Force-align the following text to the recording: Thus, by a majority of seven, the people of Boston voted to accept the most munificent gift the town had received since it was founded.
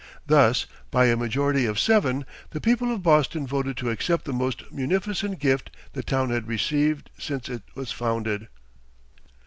Thus, 0.25 0.65
by 0.89 1.05
a 1.05 1.15
majority 1.15 1.67
of 1.67 1.77
seven, 1.77 2.25
the 2.49 2.59
people 2.59 2.91
of 2.91 3.03
Boston 3.03 3.45
voted 3.45 3.77
to 3.77 3.91
accept 3.91 4.25
the 4.25 4.33
most 4.33 4.71
munificent 4.71 5.37
gift 5.37 5.69
the 5.93 6.01
town 6.01 6.31
had 6.31 6.47
received 6.47 7.11
since 7.19 7.47
it 7.49 7.61
was 7.75 7.91
founded. 7.91 8.47